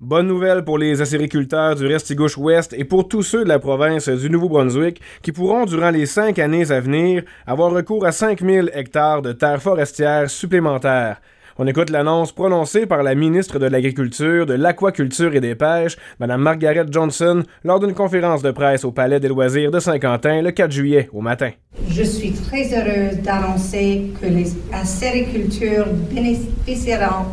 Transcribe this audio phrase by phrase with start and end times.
[0.00, 4.30] Bonne nouvelle pour les acériculteurs du Restigouche-Ouest et pour tous ceux de la province du
[4.30, 9.32] Nouveau-Brunswick qui pourront, durant les cinq années à venir, avoir recours à 5000 hectares de
[9.32, 11.20] terres forestières supplémentaires.
[11.58, 16.42] On écoute l'annonce prononcée par la ministre de l'Agriculture, de l'Aquaculture et des Pêches, Mme
[16.42, 20.70] Margaret Johnson, lors d'une conférence de presse au Palais des Loisirs de Saint-Quentin le 4
[20.70, 21.50] juillet au matin.
[21.90, 27.26] Je suis très heureuse d'annoncer que les acériculteurs bénéficieront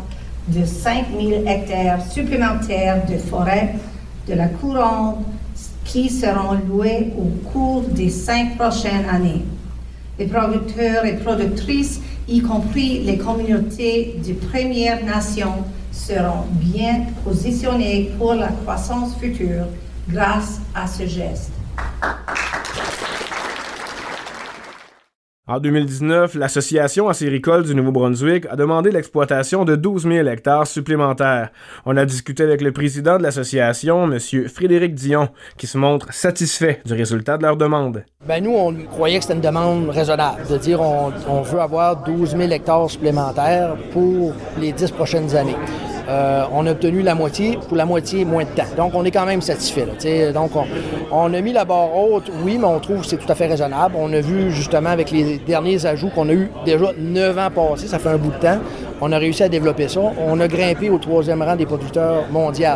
[0.48, 3.74] de 5 000 hectares supplémentaires de forêt
[4.28, 5.24] de la couronne
[5.84, 9.44] qui seront loués au cours des cinq prochaines années.
[10.18, 18.34] Les producteurs et productrices, y compris les communautés de Premières Nations, seront bien positionnés pour
[18.34, 19.66] la croissance future
[20.08, 21.52] grâce à ce geste.
[25.48, 31.50] En 2019, l'Association acéricole du Nouveau-Brunswick a demandé l'exploitation de 12 000 hectares supplémentaires.
[31.84, 34.18] On a discuté avec le président de l'association, M.
[34.48, 38.02] Frédéric Dion, qui se montre satisfait du résultat de leur demande.
[38.26, 42.02] Ben nous, on croyait que c'était une demande raisonnable, de dire on, on veut avoir
[42.02, 45.54] 12 000 hectares supplémentaires pour les 10 prochaines années.
[46.08, 48.68] Euh, on a obtenu la moitié pour la moitié moins de temps.
[48.76, 49.86] Donc, on est quand même satisfait.
[50.32, 50.64] Donc, on,
[51.10, 53.46] on, a mis la barre haute, oui, mais on trouve que c'est tout à fait
[53.46, 53.96] raisonnable.
[53.98, 57.88] On a vu justement avec les derniers ajouts qu'on a eu déjà neuf ans passés,
[57.88, 58.58] ça fait un bout de temps.
[59.00, 60.00] On a réussi à développer ça.
[60.00, 62.66] On a grimpé au troisième rang des producteurs mondiaux.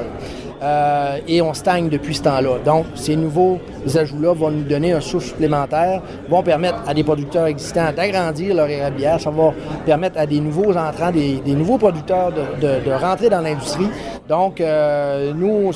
[0.63, 2.59] Euh, et on stagne depuis ce temps-là.
[2.65, 3.59] Donc, ces nouveaux
[3.95, 8.69] ajouts-là vont nous donner un souffle supplémentaire, vont permettre à des producteurs existants d'agrandir leur
[8.69, 9.53] érablière, ça va
[9.87, 13.89] permettre à des nouveaux entrants, des, des nouveaux producteurs de, de, de rentrer dans l'industrie.
[14.29, 15.71] Donc, euh, nous,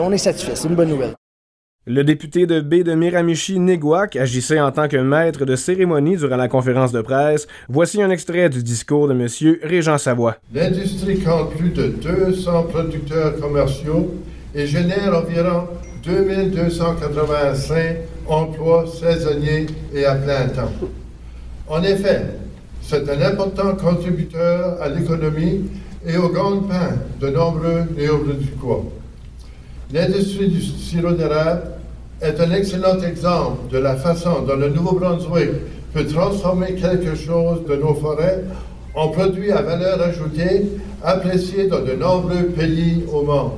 [0.00, 0.52] on est satisfait.
[0.54, 1.14] C'est une bonne nouvelle.
[1.88, 6.34] Le député de B de Miramichi, Negwak, agissait en tant que maître de cérémonie durant
[6.34, 7.46] la conférence de presse.
[7.68, 9.28] Voici un extrait du discours de M.
[9.62, 10.36] Régent Savoie.
[10.52, 14.16] L'industrie compte plus de 200 producteurs commerciaux
[14.52, 15.68] et génère environ
[16.02, 20.72] 2285 emplois saisonniers et à plein temps.
[21.68, 22.22] En effet,
[22.82, 25.70] c'est un important contributeur à l'économie
[26.04, 28.86] et au gagne-pain de nombreux néo-brunswickois.
[29.92, 31.75] L'industrie du sirop d'érable
[32.22, 35.50] est un excellent exemple de la façon dont le Nouveau-Brunswick
[35.92, 38.42] peut transformer quelque chose de nos forêts
[38.94, 40.66] en produits à valeur ajoutée
[41.04, 43.52] appréciés dans de nombreux pays au monde.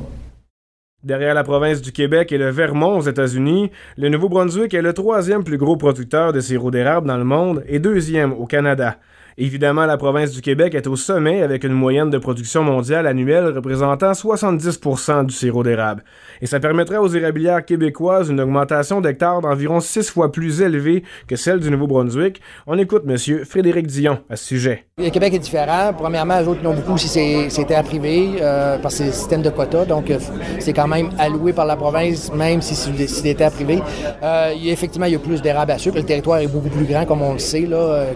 [1.04, 5.44] Derrière la province du Québec et le Vermont aux États-Unis, le Nouveau-Brunswick est le troisième
[5.44, 8.96] plus gros producteur de sirop d'érable dans le monde et deuxième au Canada.
[9.40, 13.46] Évidemment, la province du Québec est au sommet avec une moyenne de production mondiale annuelle
[13.54, 16.02] représentant 70% du sirop d'érable.
[16.40, 21.36] Et ça permettrait aux érablières québécoises une augmentation d'hectares d'environ six fois plus élevée que
[21.36, 22.40] celle du Nouveau-Brunswick.
[22.66, 23.44] On écoute M.
[23.44, 24.86] Frédéric Dion à ce sujet.
[24.98, 25.92] Le Québec est différent.
[25.96, 29.50] Premièrement, les autres n'ont beaucoup si c'est terre privée, euh, parce que c'est système de
[29.50, 30.18] quotas, donc euh,
[30.58, 33.80] c'est quand même alloué par la province, même si c'est des, terres privées.
[34.20, 35.96] Euh, effectivement, il y a plus d'érable à sucre.
[35.96, 37.68] Le territoire est beaucoup plus grand, comme on le sait,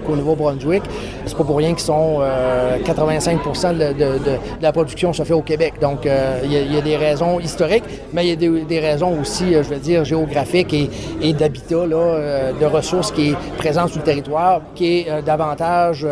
[0.04, 0.82] qu'au Nouveau-Brunswick.
[1.26, 5.22] C'est pas pour rien qu'ils sont euh, 85 de, de, de, de, la production se
[5.22, 5.74] fait au Québec.
[5.80, 8.80] Donc, euh, il, y y a, des raisons historiques, mais il y a des, des
[8.80, 10.90] raisons aussi, euh, je veux dire, géographiques et,
[11.20, 16.06] et d'habitat, euh, de ressources qui est présente sur le territoire, qui est euh, davantage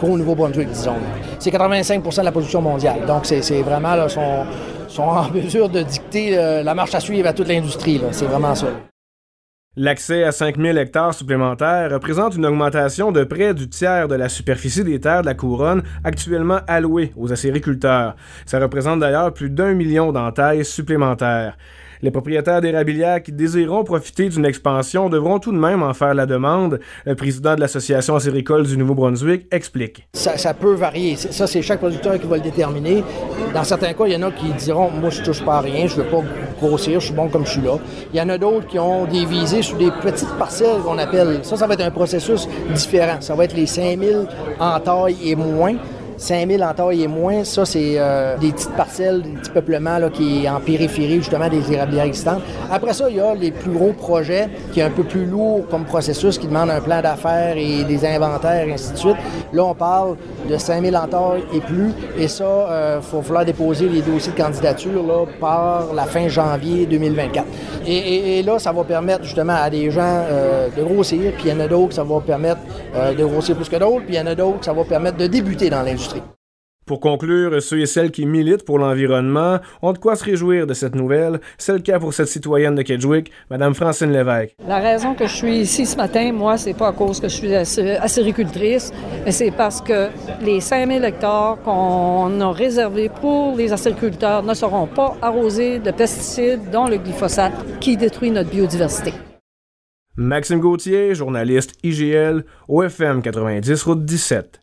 [0.00, 0.96] qu'au Nouveau-Brunswick, disons.
[1.38, 3.00] C'est 85% de la production mondiale.
[3.06, 4.44] Donc, c'est vraiment, là, sont,
[4.88, 6.30] sont en mesure de dicter
[6.62, 8.00] la marche à suivre à toute l'industrie.
[8.12, 8.66] C'est vraiment ça.
[9.78, 14.82] L'accès à 5000 hectares supplémentaires représente une augmentation de près du tiers de la superficie
[14.82, 18.16] des terres de la couronne actuellement allouée aux acériculteurs.
[18.46, 21.58] Ça représente d'ailleurs plus d'un million d'entailles supplémentaires.
[22.00, 26.24] Les propriétaires d'érablières qui désireront profiter d'une expansion devront tout de même en faire la
[26.24, 26.80] demande.
[27.04, 30.08] Le président de l'Association acéricole du Nouveau-Brunswick explique.
[30.14, 31.16] Ça, peut varier.
[31.16, 33.04] Ça, c'est chaque producteur qui va le déterminer.
[33.52, 35.86] Dans certains cas, il y en a qui diront Moi, je touche pas à rien,
[35.86, 36.22] je veux pas
[36.60, 37.78] grossir, je suis bon comme je suis là.
[38.12, 41.40] Il y en a d'autres qui ont des visées sur des petites parcelles qu'on appelle.
[41.42, 43.16] Ça, ça va être un processus différent.
[43.20, 44.26] Ça va être les 5000
[44.58, 45.74] en taille et moins.
[46.18, 50.08] 5000 en taille et moins, ça, c'est euh, des petites parcelles, des petits peuplements là,
[50.08, 52.42] qui est en périphérie, justement, des érablières existantes.
[52.70, 55.66] Après ça, il y a les plus gros projets qui est un peu plus lourd
[55.70, 59.16] comme processus, qui demandent un plan d'affaires et des inventaires, ainsi de suite.
[59.52, 63.44] Là, on parle de 5000 en taille et plus, et ça, il euh, faut falloir
[63.44, 67.46] déposer les dossiers de candidature là, par la fin janvier 2024.
[67.86, 71.48] Et, et, et, là, ça va permettre justement à des gens euh, de grossir, puis
[71.48, 72.60] il y en a d'autres ça va permettre
[72.94, 75.26] de grossir plus que d'autres, puis il y en a d'autres ça va permettre de
[75.26, 76.22] débuter dans l'industrie.
[76.86, 80.72] Pour conclure, ceux et celles qui militent pour l'environnement ont de quoi se réjouir de
[80.72, 81.40] cette nouvelle.
[81.58, 84.54] C'est le cas pour cette citoyenne de Kedgewick, Mme Francine Lévesque.
[84.68, 87.34] La raison que je suis ici ce matin, moi, c'est pas à cause que je
[87.34, 88.92] suis acéricultrice,
[89.24, 90.10] mais c'est parce que
[90.40, 96.70] les 5000 hectares qu'on a réservés pour les acériculteurs ne seront pas arrosés de pesticides,
[96.70, 99.12] dont le glyphosate, qui détruit notre biodiversité.
[100.16, 104.60] Maxime Gauthier, journaliste IGL, OFM 90, route 17.